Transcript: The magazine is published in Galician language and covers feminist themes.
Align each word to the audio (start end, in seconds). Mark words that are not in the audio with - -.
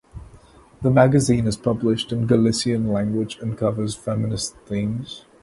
The 0.81 0.89
magazine 0.89 1.45
is 1.45 1.57
published 1.57 2.11
in 2.11 2.25
Galician 2.25 2.91
language 2.91 3.37
and 3.39 3.55
covers 3.55 3.93
feminist 3.93 4.55
themes. 4.65 5.25